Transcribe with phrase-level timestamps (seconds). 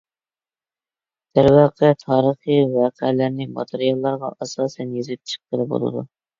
[1.39, 6.09] دەرۋەقە، تارىخىي ۋەقەلەرنى ماتېرىياللارغا ئاساسەن يېزىپ چىققىلى بولىدۇ.